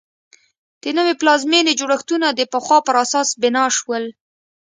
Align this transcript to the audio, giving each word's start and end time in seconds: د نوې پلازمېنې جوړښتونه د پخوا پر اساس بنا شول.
د 0.83 0.83
نوې 0.97 1.13
پلازمېنې 1.21 1.73
جوړښتونه 1.79 2.27
د 2.33 2.41
پخوا 2.53 2.77
پر 2.87 2.95
اساس 3.03 3.29
بنا 3.41 3.65
شول. 3.77 4.03